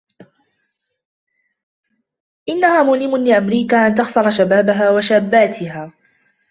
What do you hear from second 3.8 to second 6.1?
أن تخسر شبابها وشاباتها.